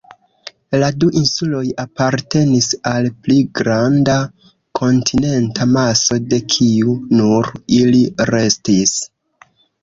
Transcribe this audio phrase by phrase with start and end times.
[0.83, 4.15] La du insuloj apartenis al pli granda
[4.79, 8.03] kontinenta maso, de kiu nur ili
[8.33, 8.97] restis.